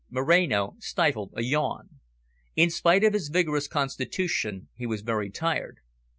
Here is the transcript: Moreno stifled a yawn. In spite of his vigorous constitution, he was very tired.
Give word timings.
Moreno 0.09 0.77
stifled 0.79 1.31
a 1.37 1.43
yawn. 1.43 1.99
In 2.55 2.71
spite 2.71 3.03
of 3.03 3.13
his 3.13 3.29
vigorous 3.29 3.67
constitution, 3.67 4.67
he 4.75 4.87
was 4.87 5.01
very 5.01 5.29
tired. 5.29 5.77